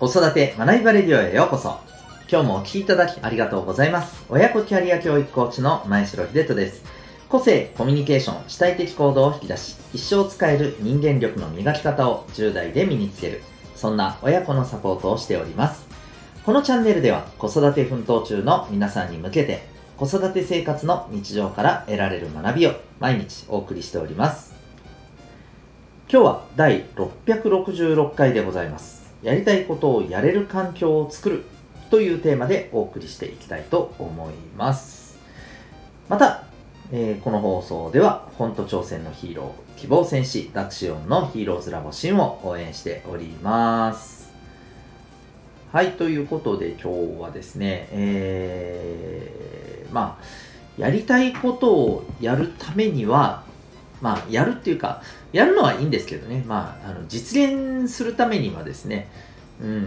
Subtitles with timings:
[0.00, 1.78] 子育て学びバレディオへようこそ。
[2.26, 4.24] 今日もお聴きいただきありがとうございます。
[4.30, 6.82] 親子キャリア教育コーチの前城秀人です。
[7.28, 13.42] 個性、コミュニケーション、主体的行動を引き出し、一生使える人間力の磨き方を10代で身につける。
[13.76, 15.86] そんな親子のサポートをしております。
[16.46, 19.66] このチャンネルでは子育て奮闘中の皆さんに向けて、
[19.98, 24.54] 子育て生活の日常から得られる学びを毎日お送りしております。
[26.10, 28.99] 今日は第666回でございます。
[29.22, 31.44] やりたいことをやれる環境を作る
[31.90, 35.18] というテーマでお送りしていきたいと思います。
[36.08, 36.44] また、
[36.92, 44.32] えーこの放送では、本当挑戦のヒーロー、希望戦士、ダクシオンのヒーローズラボシンを応援しております。
[45.72, 50.24] はい、ということで今日はですね、えーまあ、
[50.80, 53.44] やりたいことをやるためには、
[54.00, 59.08] まあ、やるっていうか、やるのはいいんですけどね、まあ、あの実現するためにはですね、
[59.62, 59.82] うん、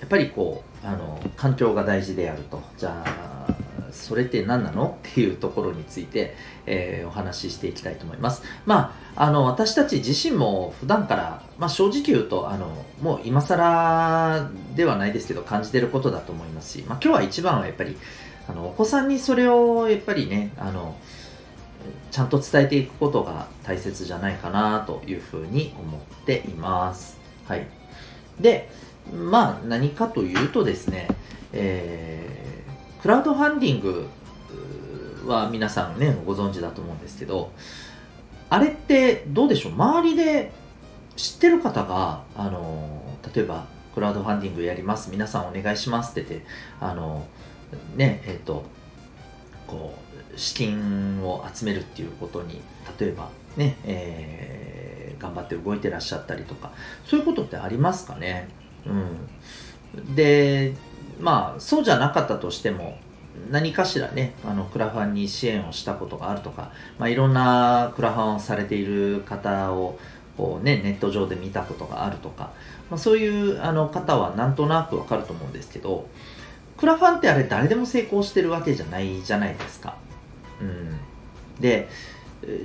[0.00, 2.62] やっぱりこう、あの、環境が大事であると。
[2.76, 3.54] じゃあ、
[3.92, 6.34] それって何なのっていうところについて、
[6.66, 8.42] えーお話ししていきたいと思います。
[8.66, 17.96] まあ、あの、私たち自身も普段から、まあ正直言うと、あの、もう今更ではないですけど、感じてることだと思いますし、まあ今日は一番はやっぱり、
[18.48, 20.96] あの、お子さんにそれをやっぱりね、あの、
[22.10, 27.18] ちゃんと伝えていくことが大切じゃないかなというふうに思っています。
[27.46, 27.66] はい。
[28.40, 28.68] で、
[29.12, 31.08] まあ何かというとですね、
[31.52, 32.36] えー
[33.02, 34.08] クラウドファンディング
[35.26, 37.52] は皆さんね、ご存知だと思うんですけど、
[38.48, 39.72] あれってどうでしょう？
[39.74, 40.50] 周りで
[41.14, 43.00] 知ってる方が、あの、
[43.32, 46.46] 例えばクラウドファンディングやります、皆さんお願いしますって言って、
[46.80, 47.26] あの、
[47.94, 48.64] ね、えっ、と、
[49.68, 50.05] こう、
[50.36, 52.60] 資金を集めるっていうことに、
[52.98, 54.76] 例えばね、えー
[55.18, 56.72] 頑張って動いてらっしゃったりとか、
[57.06, 58.48] そういうことってありますかね？
[58.84, 60.14] うん。
[60.14, 60.74] で、
[61.18, 62.98] まあ、そうじゃなかったとしても、
[63.50, 69.98] 何かしらね、あの、クラファンに支援をしたことがあるとか、まあ、いろんなクラファンをされている方を、
[70.36, 72.50] こうね、ネット上で見たことがあるとか、
[72.90, 76.06] まあ、そういうあの方はなんとなくわかると思うんですけど、
[76.76, 79.96] クラファンってあれ誰でも成功してるわけじゃないじゃないですか。
[81.60, 81.88] で、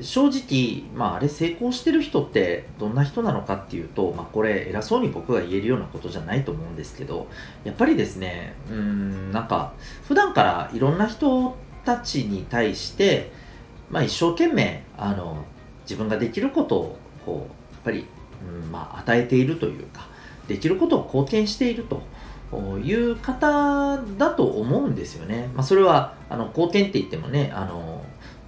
[0.01, 7.27] 正直、まあ、あれ成功してる人ってどんな人なのかっていうと、まあ、これ偉そうに僕が言えるようなことじゃないと思うんですけど
[7.63, 9.73] やっぱりですねうんなんか
[10.07, 13.31] 普段からいろんな人たちに対して、
[13.89, 15.45] まあ、一生懸命あの
[15.83, 18.05] 自分ができることをこうやっぱり、
[18.45, 20.07] うんまあ、与えているというか
[20.47, 22.01] できることを貢献していると。
[22.83, 25.49] いう方だと思うんですよね。
[25.55, 27.90] まあ、それはあの貢献って言ってもねあの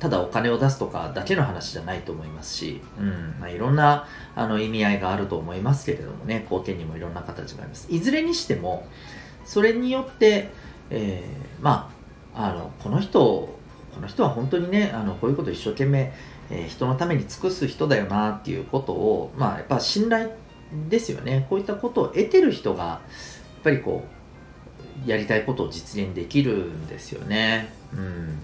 [0.04, 3.36] ただお金を出すとかだけの話じゃないと思いますし、うん。
[3.40, 4.06] まあ、いろんな
[4.36, 7.88] あの意味合いがあると思いますけれどもね貢献にもいろんな形があります。
[7.90, 8.86] いずれにしても
[9.46, 10.50] それによって、
[10.90, 11.90] えーま
[12.36, 13.18] ああのこの人
[13.96, 16.12] この人は本当にねあのこういうことを一生懸命、
[16.52, 20.32] えー人のために尽くす人だよなっていうことをまあやっぱ信頼
[20.90, 21.48] ですよね。
[21.50, 23.00] こういったことを得てる人がや
[23.60, 24.04] っぱりこ
[25.06, 27.70] うやりたいことを実現できるんですよね。
[27.94, 28.40] うん、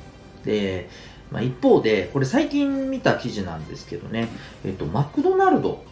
[0.46, 0.90] で、
[1.32, 4.28] まあ、一方で、これ最近見た記事なんですけどね、
[4.66, 5.84] えっと、マクドナルド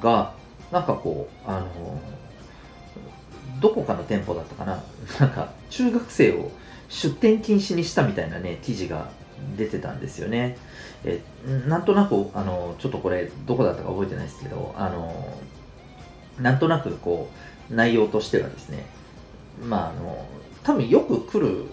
[0.00, 0.34] が、
[0.72, 2.00] なんかこう、あの、
[3.60, 4.82] どこかの店舗だったかな、
[5.20, 6.50] なんか中学生を
[6.88, 9.10] 出店禁止にしたみたいなね、記事が
[9.56, 10.56] 出てたんですよね。
[11.04, 11.22] え
[11.66, 15.38] なんとなく、あの、ちょっとこれ、どこだったか覚えてないですけど、あの、
[16.40, 17.30] なんとなくこ
[17.70, 18.86] う、内容としてはですね、
[19.64, 20.26] まあ、あの、
[20.62, 21.64] 多分よく来る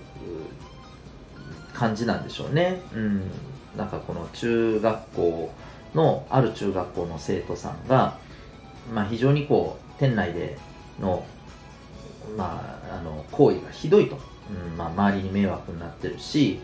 [1.77, 2.81] 感じなんでしょうね。
[2.95, 3.21] うん。
[3.77, 5.51] なんかこの中学校
[5.93, 8.17] の、ある中学校の生徒さんが、
[8.91, 10.57] まあ非常にこう、店内で
[10.99, 11.23] の、
[12.35, 14.17] まあ、あの、行為がひどいと。
[14.49, 16.59] うん、まあ周りに迷惑になってるし、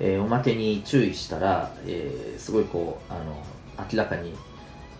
[0.00, 3.42] えーおまけに注意したら、えーすごいこう、あの、
[3.90, 4.34] 明らかに、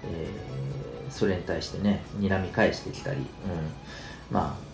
[0.05, 3.25] えーそれに対してね、睨み返してきたり、うん、
[4.31, 4.69] まあ、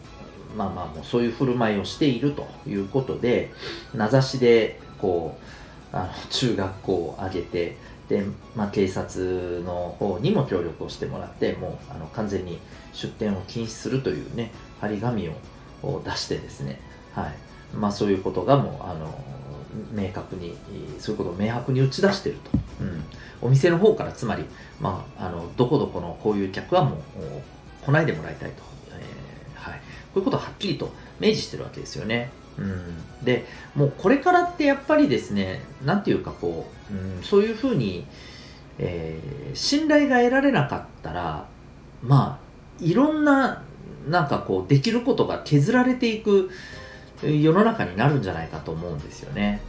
[0.56, 3.50] まあまあもうそういう振る舞いをしているということで、
[3.94, 5.38] 名指しで、こ
[5.92, 7.76] う、あの中学校を挙げて、
[8.08, 8.24] で、
[8.54, 12.58] まあ警察の方にも協力をしてもらって、もうあの完全に
[12.92, 14.50] 出店を禁止するというね、
[14.80, 15.32] 張り紙を
[15.84, 16.80] を出してですね、
[17.12, 17.76] はい。
[17.76, 19.14] まあそういうことがもう、あの、
[19.92, 20.56] 明確に、
[20.98, 22.50] そういうことを明白に打ち出していると。
[22.80, 23.04] うん。
[23.42, 24.44] お店の方から、つまり、
[24.80, 27.00] まあ、あの、どこどこのこういう客はもう、
[27.84, 28.62] 来ないでもらいたいと。
[28.92, 29.78] えーはい。
[29.78, 29.82] こ
[30.16, 32.30] ういうことをはっきりと明示してるわけですよね。
[32.58, 33.24] うん。
[33.24, 38.06] で、もうこれからってやっぱりですね、なんていうかこう、うん、そういうふうに、
[38.78, 41.46] えー信頼が得られなかったら、
[42.02, 43.62] まあ、いろんな
[44.08, 46.50] なんかこうできることが削られていく
[47.22, 49.60] 世の中になるんじゃないかと思うんですよね。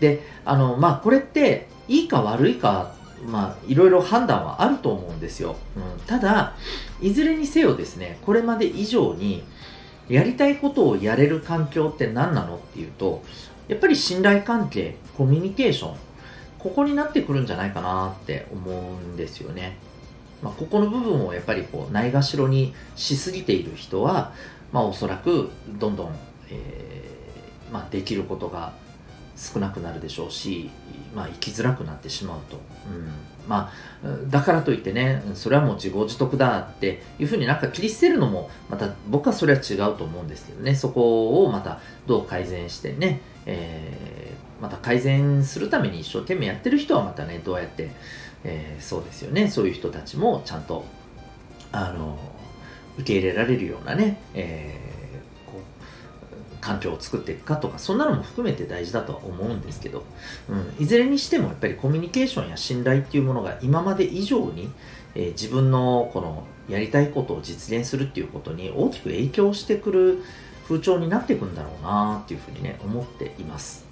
[0.00, 2.94] で、あの、まあ、これっていいか悪いか、
[3.26, 5.56] まあ、いろいろ判断はあると思うんですよ。
[5.76, 6.54] うん、ただ、
[7.00, 9.44] いずれにせよですね、これまで以上に
[10.10, 13.22] やりたいことをやれる環境って何なのっていうと、
[13.68, 15.96] やっぱり信頼関係、コミュニケーション、
[16.58, 19.78] ここになってくるんじゃないかなって思うんですよね。
[20.42, 24.32] まあ、ここの部分をやっぱりこうないがしろにしすぎている人は、
[24.72, 26.16] まあ、おそらくどんどん、
[26.50, 28.72] えーまあ、できることが
[29.40, 30.70] 少なくなるでしょうし、
[31.16, 32.58] まあ、生きづらくなってしまうと、う
[32.90, 33.08] ん。
[33.48, 33.72] ま
[34.04, 40.74] あ、だからといってねそれはもう自業自得だっていうふうになんか切り捨てるのもまた僕はそれは違うと思うんですけどね。
[40.74, 47.90] そこをまたどう改善してね、えー、また改善するために一生懸命やってる人はまたねどうやって、
[48.44, 49.48] えー、そうですよね。
[49.48, 50.84] そういう人たちもちゃんと
[51.72, 52.18] あの
[52.98, 54.99] 受け入れられるようなね、えー
[56.60, 60.04] 環境を作っていくかとか、そんなのも含めて大事だとは思うんですけど、
[60.48, 64.70] うん、いずれにしてもやっぱりコミュニケーションや信頼っていうものが今まで以上に、
[65.14, 70.22] えー、自分のこのやりたいことを実現するっていうことに大きく影響してくる
[70.64, 73.86] 風潮になっていくんだろうなっていうふうにね、思っています。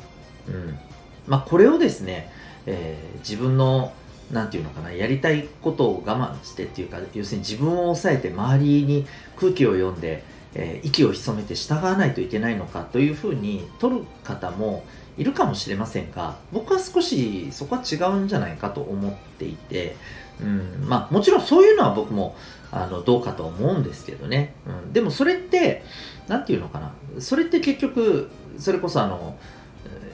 [0.46, 0.78] うん。
[1.26, 2.30] まあ、これをですね、
[2.66, 3.92] えー、自分の
[4.30, 9.06] なんていうのかな、やりたいことを我慢してっていうか、要するに自分を抑えて周りに
[9.36, 10.22] 空気を読んで、
[10.54, 14.84] えー、息を潜めて従わないといけないのかというふうに取る方も
[15.16, 19.96] いるかもしれませんが僕は少しそこは違うんじゃないかと思っていて、
[20.40, 22.36] うんまあ、もちろんそういうのは僕も
[22.70, 25.82] あのどうかと思うんですけどね、うん、でもそれって
[26.28, 26.92] 何て言うのかな。
[27.20, 29.36] それって結局それこそあの、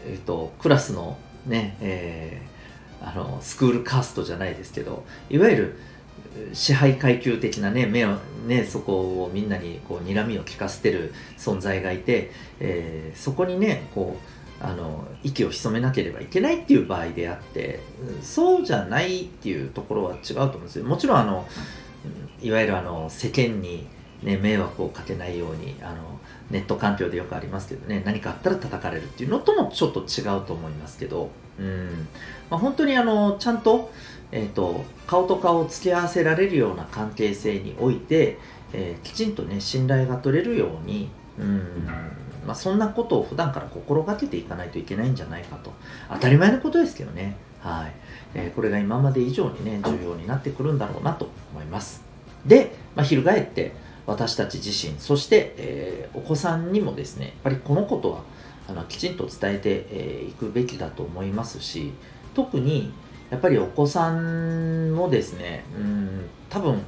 [0.07, 5.79] えーと、クラスのね、えー、あのスクールカーストじゃないですけどいわゆる
[6.53, 8.17] 支配階級的なね目を
[8.47, 17.81] ねそこをみんなにこう睨みを利かせてる存在がいて、えー、そこにねこうあの息を潜めなければいけないっていう場合であって
[18.23, 20.85] そうじゃないっていうところは違うと思うんですよ。
[20.85, 21.47] もちろんあの
[22.41, 23.87] いわゆるあの世間に、
[24.23, 26.21] ね、迷惑をかけないようにあの
[26.51, 32.09] ネット環境でよくありますけどね何かあったら叩かれるっていうのともちょっと違うと思いますけど、うん。
[32.51, 33.93] まあ、本当にあのちゃんと
[34.37, 38.37] えーと、顔と顔を付け合わせられるような関係性において、
[38.73, 41.09] えー、きちんとね信頼が取れるように
[41.39, 41.89] うん
[42.47, 45.73] まあ、そんなことを普段から心がけていかないといけないんじゃないかと。
[46.11, 47.37] 当たり前のことですけどね。
[47.61, 47.93] はい、
[48.35, 52.05] えー、これが今まで以上にね重要になってくるんだろうなと思います。
[52.45, 53.73] で、まあ、翻って
[54.07, 58.21] 私たち自身そして、えー、お子さんにもですねやっぱりこのことは
[58.69, 61.95] あのきちんと伝えてい、えー、くべきだと思いますし
[62.35, 62.93] 特に
[63.35, 66.81] やっぱりお子さんもですね、うん、多分、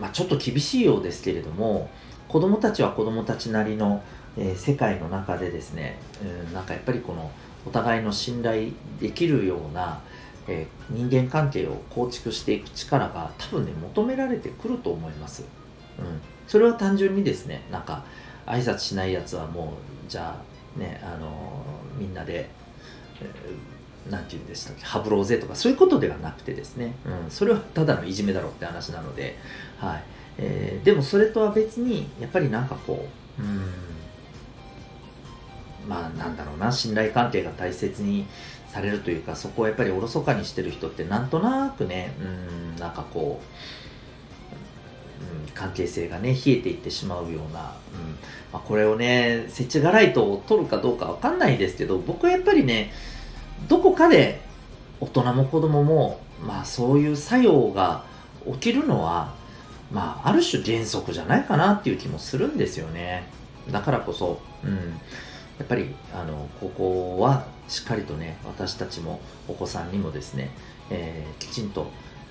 [0.00, 1.90] まあ、ちょっと厳しいようですけれども、
[2.28, 4.02] 子供たちは子供たちなりの、
[4.38, 7.30] えー、世界の中でですね、うん、なんかやっぱりこの
[7.66, 8.70] お互いの信頼
[9.00, 10.00] できるような、
[10.48, 15.44] えー、人間関係を構築していく力が多分ね、求められてくると思います。
[15.98, 16.06] うん。
[16.46, 18.02] それは単純にですね、なんか
[18.46, 19.74] 挨拶しないやつはも
[20.06, 20.40] う、じゃ
[20.76, 22.48] あね、あのー、みんなで、
[23.20, 29.36] えーなんて言うんでしたっけ、ハブろうぜとか、そういうことではなくてですね、うん、それはただのいじめだろうって話なので、
[29.78, 30.02] はい。
[30.38, 33.06] えー、でもそれとは別に、やっぱりなんかこ
[33.38, 33.60] う、うん、
[35.88, 38.26] まあなんだろうな、信頼関係が大切に
[38.68, 43.40] されるというか、そこをやっぱりおろそかにしてる人ってなんとなくね、うん、なんかこ
[45.22, 48.16] う、うん、関係性がね、冷えていってしまうような、うん
[48.52, 52.92] まあ、これをね、設置がライトを取るかどうかわかんないですけど、僕はやっぱりね、
[53.68, 54.40] どこかで
[55.00, 58.04] 大人も子供も、まあそういう作用が
[58.52, 59.34] 起きるのは、
[59.90, 63.24] まあある種原則じゃないかなっていう気もするんですよね。
[63.70, 64.76] だからこそ、うん。
[65.58, 70.50] やっぱり、あの、ここはしっかりとね、私たちもお子さんにもですね、
[70.90, 71.90] えー、きちんと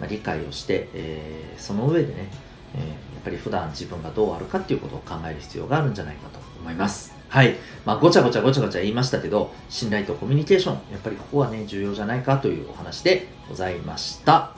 [0.09, 2.31] 理解をして、えー、その上でね、
[2.73, 2.85] えー、や
[3.21, 7.18] っぱり普段自分がどうあるかっていうことを考える必要があるんじゃないかと思います。
[7.29, 7.55] はい。
[7.85, 14.51] まあ、ごちゃごちゃごちゃごちゃ言いましたけど、信頼とコミュニケーション、やっぱりここはね、重要じゃないかというお話でございました。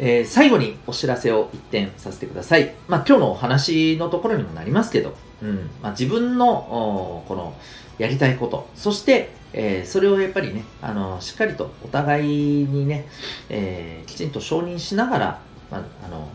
[0.00, 2.74] えー、最後にお知らせを一点させてください。
[2.88, 7.54] まあ、今日のお話のところにもなりますけど、うん、まあ、自分の、この、
[7.98, 13.06] やりたいこと、そして、えー、それをやっぱりね、あの、しっかりとお互いにね、
[13.48, 16.28] えー、きちんと承認しながら、まあ、あの、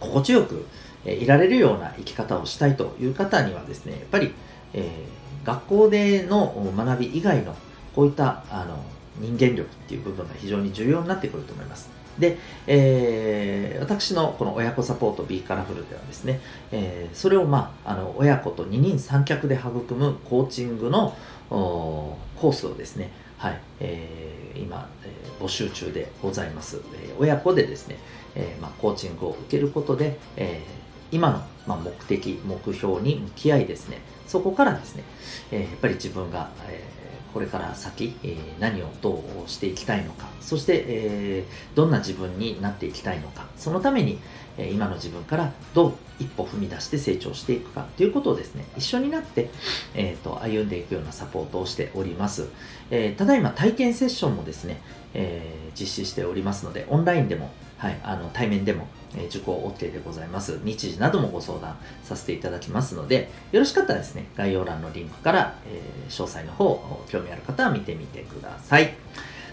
[0.00, 0.66] 心地よく、
[1.04, 4.32] いられるような生き方をしたいという方にはですね、やっぱり、
[4.74, 7.56] えー、学校での学び以外の
[7.94, 8.82] こういったあの
[9.18, 11.90] 人間力っていう部分が非常に重要になってくると思います。
[12.18, 16.40] で、えー、私のこの親子サポート B カラフルではですね、
[16.70, 21.16] えー、それを、まあ、あの親子と二人三脚で育むコーチングの
[21.48, 26.80] コースをですね、はいえー、今、えー、募集中でございます。
[26.94, 27.96] えー、親子でですね、
[28.34, 30.79] えーまあ、コーチングを受けることで、えー、
[31.12, 35.04] 今の、まあ、目的、目標に向き合いですね、そこからですね、
[35.50, 36.84] え、やっぱり自分が、え
[37.32, 44.18] これから先、え、何をどうしていきたいのか、そして、え、どんな自分になっていきたいのか、そのために、
[44.58, 47.86] え、今の自分からどう一歩踏み出して成長していくか。
[47.96, 49.50] ということをですね、一緒になって、
[49.94, 52.48] えーと、歩んでいくようなサポートをしております。
[52.90, 54.80] えー、ただいま体験セッションもですね、
[55.14, 58.86] えー、実施しておりますので、オンラインでも、はい、あの対面でも、
[59.16, 60.60] え、受講 OK でございます。
[60.62, 68.94] 日時などもご相談させていただきますので、よろしかったらですね、概要欄のリンクから、え、詳細の方、興味ある方は見てみてください。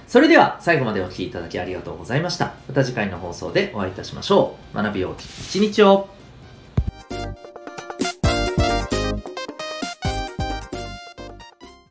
[0.08, 2.54] それでは最後までお聴きいただきありがとうございました。
[2.68, 4.78] また次回の放送でお会いいたしましょう。
[4.78, 6.08] 学びよう一日を